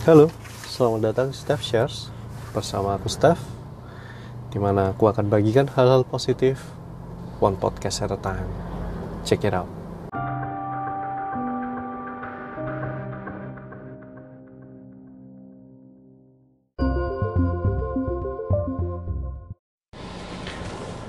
[0.00, 0.32] Halo,
[0.64, 2.08] selamat datang di Steph Shares
[2.56, 3.36] bersama aku Steph
[4.48, 6.56] Di mana aku akan bagikan hal-hal positif
[7.36, 8.48] One podcast at a time.
[9.28, 9.68] Check it out.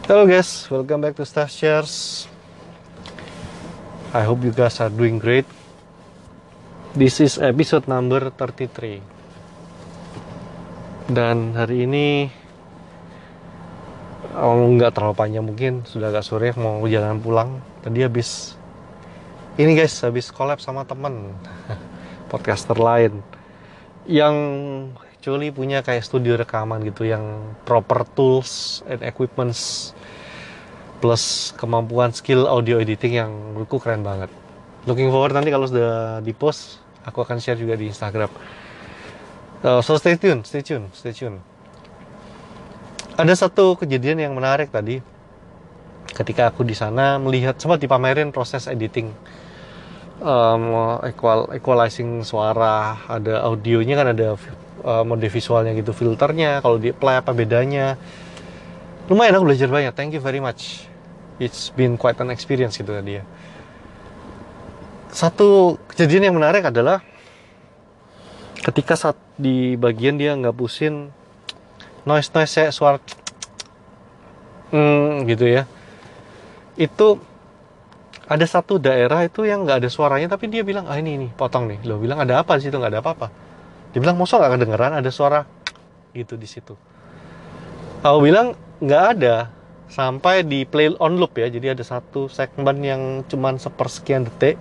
[0.03, 2.27] Hello guys, welcome back to Steph Shares.
[4.11, 5.47] I hope you guys are doing great
[6.91, 8.99] This is episode number 33
[11.07, 12.27] Dan hari ini
[14.36, 17.63] oh, nggak terlalu panjang mungkin Sudah agak sore mau jalan pulang.
[17.79, 18.59] Tadi habis
[19.55, 21.32] Ini guys habis collab sama temen
[22.27, 23.23] Podcaster lain
[24.04, 24.35] Yang
[25.15, 29.96] actually punya kayak studio rekaman gitu Yang proper tools and equipments
[30.99, 34.30] Plus kemampuan skill audio editing yang menurutku keren banget.
[34.85, 38.30] Looking forward nanti kalau sudah di post aku akan share juga di Instagram.
[39.61, 41.38] Uh, so stay tune stay tune stay tune
[43.21, 45.03] ada satu kejadian yang menarik tadi.
[46.11, 49.13] Ketika aku di sana melihat sempat dipamerin proses editing.
[50.22, 54.38] Um, equal equalizing suara ada audionya kan ada
[54.85, 57.97] uh, mode visualnya gitu filternya kalau di play apa bedanya.
[59.09, 59.94] Lumayan aku belajar banyak.
[59.97, 60.85] Thank you very much.
[61.41, 63.23] It's been quite an experience gitu tadi ya
[65.11, 67.03] satu kejadian yang menarik adalah
[68.63, 71.11] ketika saat di bagian dia nggak pusin
[72.07, 72.97] noise noise saya suara
[74.71, 75.67] hmm, gitu ya.
[76.79, 77.19] Itu
[78.31, 81.67] ada satu daerah itu yang nggak ada suaranya tapi dia bilang ah ini ini potong
[81.67, 81.83] nih.
[81.83, 82.79] Lo bilang ada apa di situ?
[82.79, 83.27] Nggak ada apa-apa.
[83.91, 85.43] Dia bilang mosok nggak kedengeran ada suara
[86.15, 86.73] gitu di situ.
[88.01, 89.51] Aku bilang nggak ada.
[89.91, 94.55] Sampai di play on loop ya jadi ada satu segmen yang cuman sepersekian detik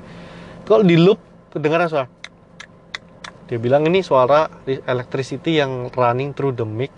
[0.65, 1.19] kalau di loop
[1.53, 2.09] kedengaran suara.
[3.51, 6.95] Dia bilang ini suara electricity yang running through the mic.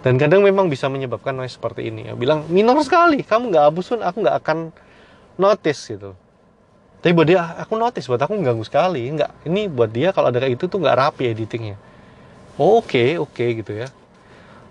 [0.00, 2.08] Dan kadang memang bisa menyebabkan noise seperti ini.
[2.08, 3.20] Ya bilang minor sekali.
[3.20, 4.58] Kamu nggak abusun aku nggak akan
[5.36, 6.16] notice gitu.
[7.04, 8.08] Tapi buat dia aku notice.
[8.08, 9.04] Buat aku mengganggu sekali.
[9.12, 11.76] Nggak ini buat dia kalau ada kayak itu tuh nggak rapi editingnya.
[12.56, 13.92] Oh, oke okay, oke okay, gitu ya.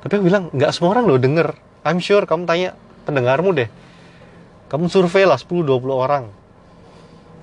[0.01, 1.53] Tapi aku bilang nggak semua orang lo denger.
[1.85, 2.73] I'm sure kamu tanya
[3.05, 3.69] pendengarmu deh.
[4.73, 6.46] Kamu survei lah 10-20 orang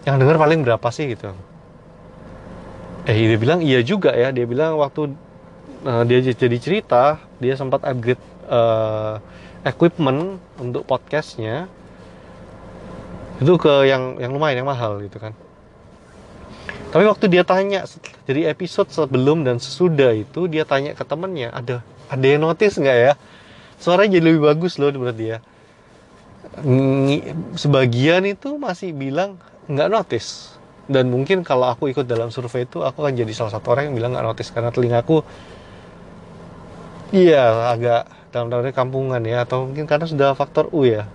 [0.04, 1.32] yang denger paling berapa sih gitu?
[3.08, 4.32] Eh dia bilang iya juga ya.
[4.32, 5.12] Dia bilang waktu
[5.84, 9.20] uh, dia jadi cerita dia sempat upgrade uh,
[9.64, 11.68] equipment untuk podcastnya.
[13.40, 15.32] Itu ke yang yang lumayan yang mahal gitu kan.
[16.94, 17.82] Tapi waktu dia tanya
[18.28, 22.98] jadi episode sebelum dan sesudah itu dia tanya ke temennya ada ada yang notice nggak
[23.10, 23.12] ya?
[23.82, 25.42] Suaranya jadi lebih bagus loh menurut dia.
[27.58, 30.54] Sebagian itu masih bilang nggak notice.
[30.84, 33.94] Dan mungkin kalau aku ikut dalam survei itu aku akan jadi salah satu orang yang
[33.96, 34.52] bilang nggak notice.
[34.52, 35.24] Karena telingaku
[37.14, 39.48] iya agak dalam tanda kampungan ya.
[39.48, 41.08] Atau mungkin karena sudah faktor U ya.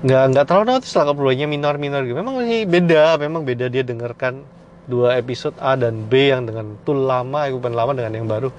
[0.00, 2.16] Nggak nggak terlalu notice lah keperluannya minor minor gitu.
[2.16, 4.42] Memang ini beda memang beda dia dengarkan
[4.90, 8.50] dua episode A dan B yang dengan tool lama equipment lama dengan yang baru.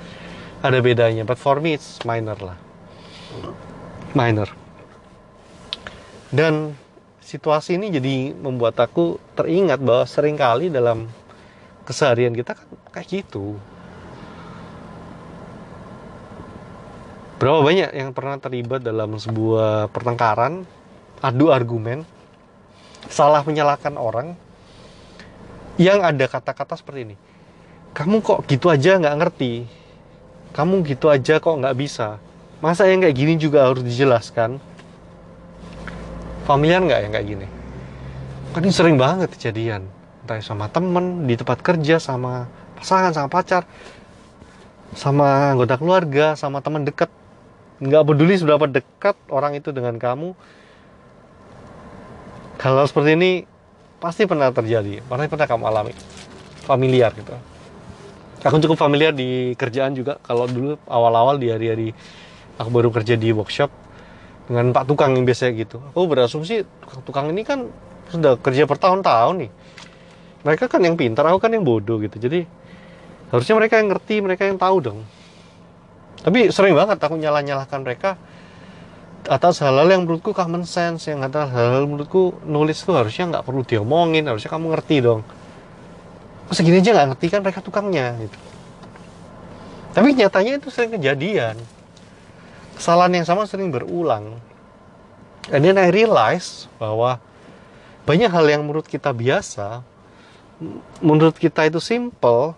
[0.62, 2.56] Ada bedanya but for me it's minor lah.
[4.16, 4.48] Minor.
[6.32, 6.80] Dan
[7.22, 11.08] situasi ini jadi membuat aku teringat bahwa sering kali dalam
[11.86, 13.56] keseharian kita kan kayak gitu.
[17.42, 20.62] Berapa banyak yang pernah terlibat dalam sebuah pertengkaran,
[21.26, 22.06] adu argumen,
[23.10, 24.38] salah menyalahkan orang,
[25.82, 27.16] yang ada kata-kata seperti ini.
[27.98, 29.66] Kamu kok gitu aja nggak ngerti?
[30.54, 32.22] Kamu gitu aja kok nggak bisa?
[32.62, 34.62] Masa yang kayak gini juga harus dijelaskan?
[36.52, 37.48] Familiar nggak yang kayak gini?
[38.52, 39.88] Kan ini sering banget kejadian
[40.22, 43.64] entah sama temen di tempat kerja sama pasangan sama pacar
[44.92, 47.08] sama anggota keluarga sama teman dekat
[47.80, 50.36] nggak peduli seberapa dekat orang itu dengan kamu.
[52.62, 53.32] Hal-hal seperti ini
[53.98, 55.94] pasti pernah terjadi pasti pernah kamu alami.
[56.68, 57.34] Familiar gitu.
[58.42, 60.20] Aku cukup familiar di kerjaan juga.
[60.22, 61.94] Kalau dulu awal-awal di hari-hari
[62.60, 63.72] aku baru kerja di workshop
[64.52, 65.80] dengan pak tukang yang biasa gitu.
[65.96, 66.68] Aku berasumsi
[67.08, 67.72] tukang ini kan
[68.12, 69.52] sudah kerja bertahun-tahun nih.
[70.44, 72.20] Mereka kan yang pintar aku kan yang bodoh gitu.
[72.20, 72.44] Jadi
[73.32, 75.00] harusnya mereka yang ngerti mereka yang tahu dong.
[76.20, 78.20] Tapi sering banget aku nyalah-nyalahkan mereka
[79.24, 83.64] atas hal-hal yang menurutku common sense yang atas hal-hal menurutku nulis tuh harusnya nggak perlu
[83.64, 85.24] diomongin harusnya kamu ngerti dong.
[86.52, 88.36] Segini aja nggak ngerti kan mereka tukangnya gitu.
[89.96, 91.56] Tapi nyatanya itu sering kejadian
[92.82, 94.42] kesalahan yang sama sering berulang.
[95.54, 97.22] And then I realize bahwa
[98.10, 99.86] banyak hal yang menurut kita biasa,
[100.98, 102.58] menurut kita itu simple,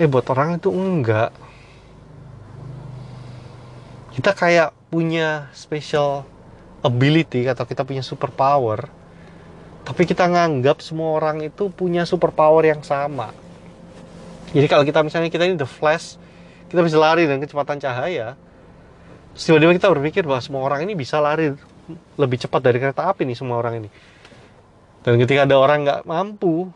[0.00, 1.28] tapi buat orang itu enggak
[4.16, 6.24] kita kayak punya special
[6.80, 8.88] ability atau kita punya super power
[9.84, 13.36] tapi kita nganggap semua orang itu punya super power yang sama
[14.56, 16.16] jadi kalau kita misalnya kita ini the flash
[16.72, 18.40] kita bisa lari dengan kecepatan cahaya
[19.36, 21.54] tiba-tiba kita berpikir bahwa semua orang ini bisa lari
[22.18, 23.90] lebih cepat dari kereta api nih semua orang ini.
[25.00, 26.68] Dan ketika ada orang nggak mampu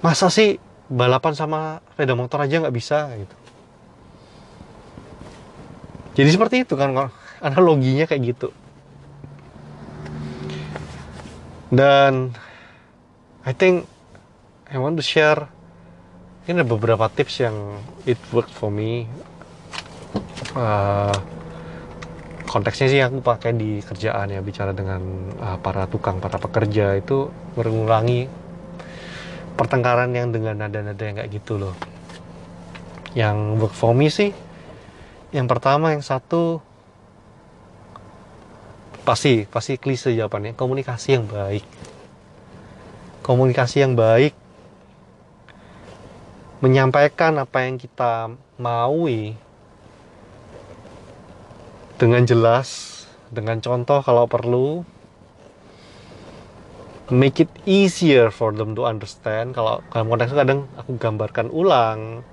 [0.00, 3.36] masa sih balapan sama sepeda motor aja nggak bisa gitu?
[6.14, 6.94] Jadi seperti itu kan
[7.46, 8.48] analoginya kayak gitu.
[11.74, 12.32] Dan
[13.44, 13.84] I think
[14.70, 15.50] I want to share
[16.44, 17.56] ini ada beberapa tips yang
[18.04, 19.08] it worked for me
[20.54, 21.14] uh,
[22.48, 25.02] konteksnya sih aku pakai di kerjaan ya bicara dengan
[25.42, 28.30] uh, para tukang para pekerja itu mengurangi
[29.54, 31.74] pertengkaran yang dengan nada-nada yang kayak gitu loh.
[33.14, 34.34] Yang work for me sih
[35.34, 36.62] yang pertama yang satu
[39.02, 41.66] pasti pasti klise jawabannya komunikasi yang baik.
[43.26, 44.30] Komunikasi yang baik
[46.62, 49.36] menyampaikan apa yang kita maui
[52.00, 54.82] dengan jelas, dengan contoh kalau perlu,
[57.12, 59.54] make it easier for them to understand.
[59.54, 62.26] Kalau dalam konteks kadang aku gambarkan ulang,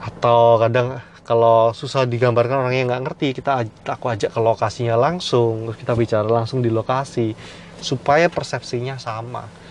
[0.00, 5.66] atau kadang kalau susah digambarkan orang yang nggak ngerti, kita aku ajak ke lokasinya langsung,
[5.68, 7.34] terus kita bicara langsung di lokasi,
[7.82, 9.66] supaya persepsinya sama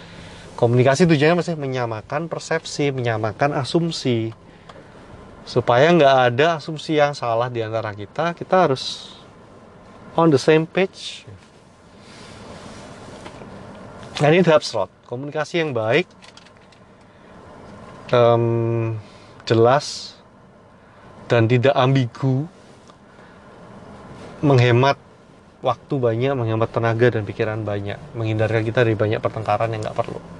[0.55, 4.31] komunikasi tujuannya masih menyamakan persepsi, menyamakan asumsi.
[5.45, 9.13] Supaya nggak ada asumsi yang salah di antara kita, kita harus
[10.17, 11.21] on the same page.
[14.17, 14.89] Dan ini tahap slot.
[15.05, 16.09] Komunikasi yang baik,
[18.09, 18.97] um,
[19.45, 20.17] jelas,
[21.29, 22.49] dan tidak ambigu,
[24.41, 24.97] menghemat
[25.61, 30.34] waktu banyak, menghemat tenaga dan pikiran banyak, menghindarkan kita dari banyak pertengkaran yang nggak perlu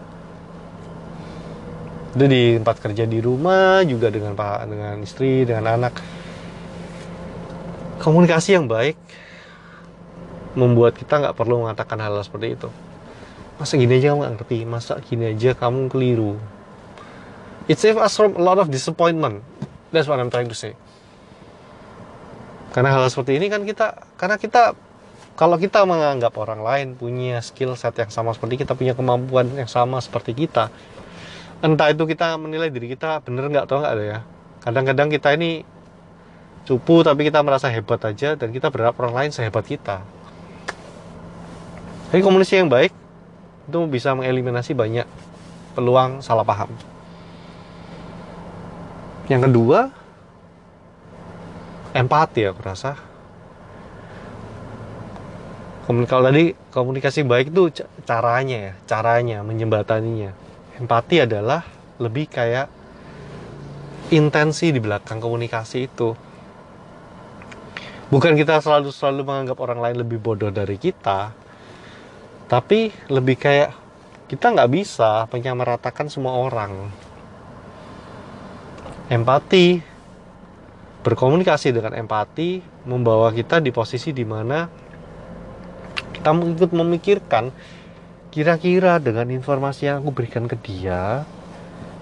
[2.15, 5.99] itu di tempat kerja di rumah juga dengan pak dengan istri dengan anak.
[7.99, 8.95] Komunikasi yang baik
[10.55, 12.69] membuat kita nggak perlu mengatakan hal, hal seperti itu.
[13.59, 14.57] Masa gini aja kamu nggak ngerti?
[14.63, 16.39] Masa gini aja kamu keliru?
[17.67, 19.43] It save us from a lot of disappointment.
[19.91, 20.79] That's what I'm trying to say.
[22.71, 24.71] Karena hal, hal seperti ini kan kita karena kita
[25.35, 29.67] kalau kita menganggap orang lain punya skill set yang sama seperti kita punya kemampuan yang
[29.67, 30.71] sama seperti kita
[31.65, 34.19] entah itu kita menilai diri kita bener nggak atau nggak ada ya.
[34.61, 35.65] Kadang-kadang kita ini
[36.69, 40.05] cupu tapi kita merasa hebat aja dan kita berharap orang lain sehebat kita.
[42.13, 42.93] Jadi komunikasi yang baik
[43.65, 45.09] itu bisa mengeliminasi banyak
[45.73, 46.69] peluang salah paham.
[49.25, 49.79] Yang kedua
[51.97, 52.93] empati ya aku rasa.
[55.85, 60.44] Kalau tadi komunikasi baik itu caranya ya caranya menjembataninya
[60.79, 61.63] empati adalah
[61.99, 62.67] lebih kayak
[64.11, 66.11] intensi di belakang komunikasi itu.
[68.11, 71.45] Bukan kita selalu selalu menganggap orang lain lebih bodoh dari kita
[72.45, 73.73] tapi lebih kayak
[74.29, 76.89] kita nggak bisa menyamaratakan semua orang.
[79.09, 79.81] Empati
[81.05, 84.65] berkomunikasi dengan empati membawa kita di posisi di mana
[86.13, 87.53] kita ikut memikirkan
[88.35, 91.23] kira-kira dengan informasi yang aku berikan ke dia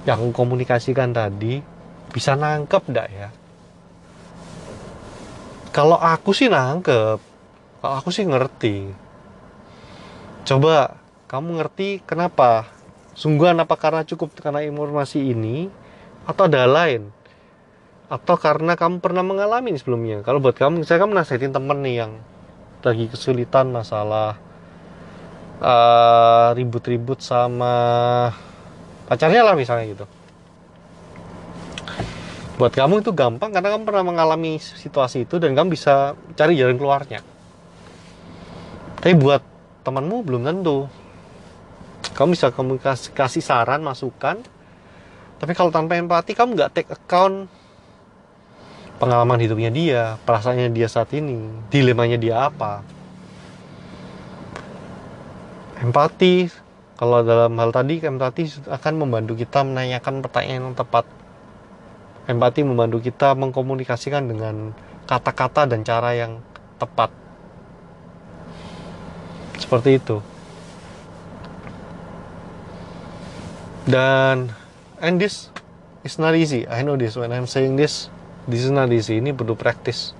[0.01, 1.61] yang komunikasikan tadi
[2.09, 3.29] bisa nangkep ndak ya?
[5.69, 7.21] Kalau aku sih nangkep
[7.85, 8.89] kalau aku sih ngerti.
[10.49, 10.97] Coba
[11.29, 12.65] kamu ngerti kenapa?
[13.13, 15.69] Sungguhan apa karena cukup karena informasi ini
[16.25, 17.13] atau ada lain?
[18.09, 20.25] Atau karena kamu pernah mengalami sebelumnya?
[20.25, 22.17] Kalau buat kamu saya kamu nasihatin temen nih yang
[22.81, 24.41] lagi kesulitan masalah
[25.62, 27.74] eh, ribut-ribut sama
[29.05, 30.05] pacarnya lah misalnya gitu.
[32.57, 36.77] Buat kamu itu gampang karena kamu pernah mengalami situasi itu dan kamu bisa cari jalan
[36.77, 37.19] keluarnya.
[39.03, 39.41] Tapi buat
[39.83, 40.88] temanmu belum tentu.
[42.13, 42.77] Kamu bisa kamu
[43.12, 44.39] kasih saran masukan.
[45.41, 47.51] Tapi kalau tanpa empati kamu nggak take account
[49.03, 52.79] pengalaman hidupnya dia perasaannya dia saat ini dilemanya dia apa
[55.83, 56.47] empati.
[56.95, 61.03] Kalau dalam hal tadi empati akan membantu kita menanyakan pertanyaan yang tepat.
[62.31, 64.71] Empati membantu kita mengkomunikasikan dengan
[65.03, 66.39] kata-kata dan cara yang
[66.79, 67.11] tepat.
[69.59, 70.23] Seperti itu.
[73.83, 74.55] Dan
[75.03, 75.51] and this
[76.07, 76.63] is not easy.
[76.71, 77.19] I know this.
[77.19, 78.07] When I'm saying this
[78.47, 79.19] this is not easy.
[79.19, 80.15] Ini perlu practice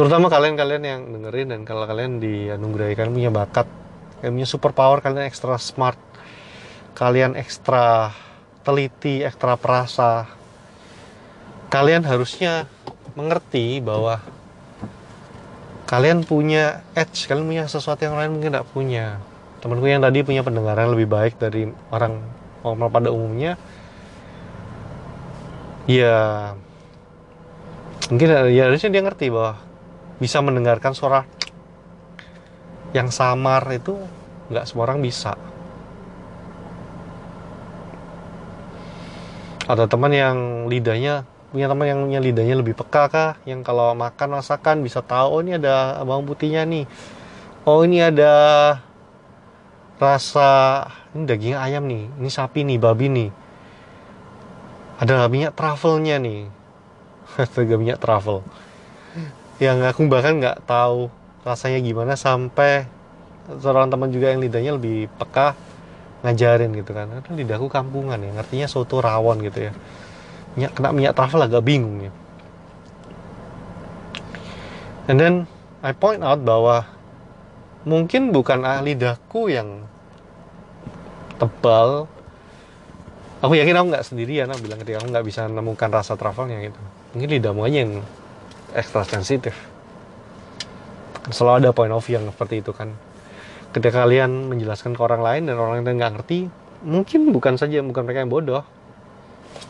[0.00, 3.68] terutama kalian-kalian yang dengerin dan kalau kalian dianugerahi kalian punya bakat
[4.20, 5.96] kalian punya super power kalian ekstra smart.
[6.92, 8.12] Kalian ekstra
[8.60, 10.28] teliti ekstra perasa.
[11.72, 12.68] Kalian harusnya
[13.16, 14.20] mengerti bahwa
[15.88, 19.18] kalian punya edge kalian punya sesuatu yang lain mungkin tidak punya.
[19.64, 22.20] Temanku yang tadi punya pendengaran lebih baik dari orang
[22.60, 23.56] orang pada umumnya.
[25.88, 26.52] Ya
[28.12, 29.56] mungkin ya harusnya dia ngerti bahwa
[30.20, 31.24] bisa mendengarkan suara
[32.90, 33.94] yang samar itu
[34.50, 35.38] nggak semua orang bisa.
[39.70, 43.30] Ada teman yang lidahnya punya teman yang punya lidahnya lebih peka kah?
[43.46, 46.86] Yang kalau makan masakan bisa tahu oh ini ada bawang putihnya nih.
[47.62, 48.34] Oh ini ada
[50.00, 50.50] rasa
[51.12, 53.30] ini daging ayam nih ini sapi nih babi nih.
[54.98, 56.50] Ada minyak truffle-nya nih.
[57.40, 58.42] Ada minyak truffle.
[59.62, 61.08] Yang aku bahkan nggak tahu
[61.50, 62.86] rasanya gimana sampai
[63.58, 65.58] seorang teman juga yang lidahnya lebih peka
[66.22, 67.10] ngajarin gitu kan.
[67.10, 69.72] Karena lidahku kampungan ya ngertinya soto rawon gitu ya.
[70.54, 72.12] Minyak kena minyak truffle agak bingung ya.
[75.10, 75.34] And then
[75.82, 76.86] I point out bahwa
[77.82, 79.82] mungkin bukan ah, lidahku yang
[81.42, 82.06] tebal.
[83.40, 86.80] Aku yakin aku nggak sendirian aku bilang ketika aku nggak bisa menemukan rasa truffle-nya gitu.
[87.16, 88.04] Mungkin lidahmu aja yang
[88.76, 89.69] ekstra sensitif
[91.32, 92.94] selalu ada point of view yang seperti itu kan.
[93.70, 96.50] Ketika kalian menjelaskan ke orang lain dan orang lain nggak ngerti
[96.82, 98.64] mungkin bukan saja bukan mereka yang bodoh.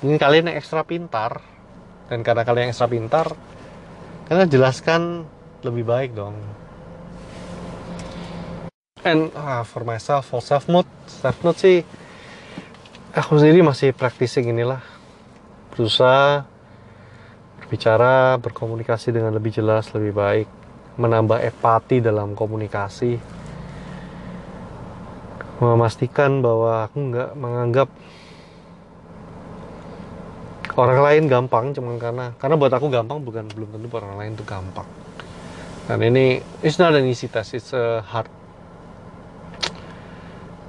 [0.00, 1.40] Mungkin kalian yang ekstra pintar.
[2.10, 3.30] Dan karena kalian yang ekstra pintar
[4.30, 5.26] kalian jelaskan
[5.66, 6.38] lebih baik dong.
[9.02, 11.82] And uh, for myself for self mood self mood sih
[13.10, 14.78] aku sendiri masih practicing inilah.
[15.74, 16.46] Berusaha
[17.58, 20.59] berbicara berkomunikasi dengan lebih jelas lebih baik
[20.98, 23.20] menambah empati dalam komunikasi.
[25.60, 27.88] Memastikan bahwa aku nggak menganggap
[30.80, 34.44] orang lain gampang cuman karena karena buat aku gampang bukan belum tentu orang lain itu
[34.48, 34.88] gampang.
[35.84, 38.30] Dan ini it's not an easy test it's a hard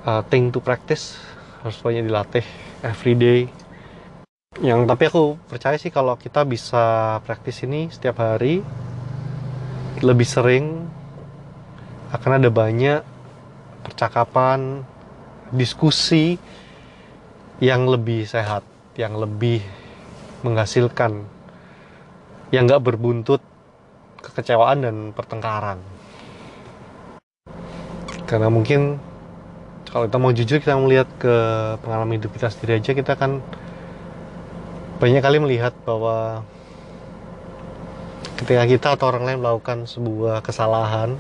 [0.04, 1.16] uh, thing to practice.
[1.63, 2.46] Harus banyak dilatih
[2.84, 3.40] every day.
[4.60, 8.60] Yang tapi aku percaya sih kalau kita bisa praktis ini setiap hari
[10.01, 10.89] lebih sering
[12.12, 13.01] akan ada banyak
[13.86, 14.81] percakapan
[15.53, 16.41] diskusi
[17.62, 18.65] yang lebih sehat
[18.98, 19.62] yang lebih
[20.41, 21.24] menghasilkan
[22.50, 23.39] yang nggak berbuntut
[24.20, 25.79] kekecewaan dan pertengkaran.
[28.27, 29.00] Karena mungkin
[29.88, 31.36] kalau kita mau jujur kita melihat ke
[31.84, 33.43] pengalaman hidup kita sendiri aja kita kan
[35.03, 36.48] banyak kali melihat bahwa
[38.41, 41.13] ketika kita atau orang lain melakukan sebuah kesalahan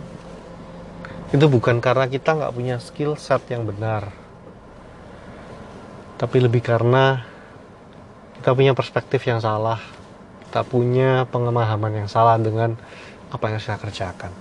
[1.31, 4.09] itu bukan karena kita nggak punya skill set yang benar
[6.17, 7.23] tapi lebih karena
[8.41, 9.77] kita punya perspektif yang salah
[10.51, 12.75] kita punya pengemahaman yang salah dengan
[13.31, 14.35] apa yang saya kerjakan.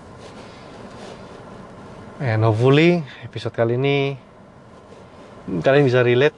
[2.18, 4.18] And hopefully episode kali ini
[5.46, 6.34] kalian bisa relate,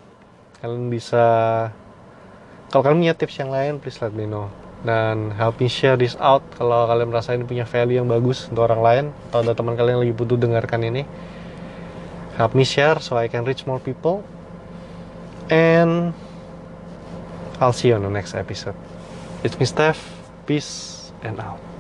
[0.60, 1.24] kalian bisa
[2.68, 4.52] kalau kalian punya tips yang lain please let me know
[4.82, 8.66] dan help me share this out kalau kalian merasa ini punya value yang bagus untuk
[8.66, 11.02] orang lain atau ada teman kalian yang lagi butuh dengarkan ini.
[12.34, 14.26] Help me share so I can reach more people.
[15.52, 16.16] And
[17.62, 18.74] I'll see you on the next episode.
[19.46, 20.00] It's me Steph.
[20.42, 21.71] Peace and out